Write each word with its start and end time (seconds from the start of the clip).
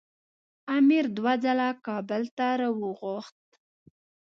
امیر 0.77 1.05
دوه 1.17 1.33
ځله 1.43 1.69
کابل 1.85 2.23
ته 2.37 2.45
راوغوښت. 2.59 3.39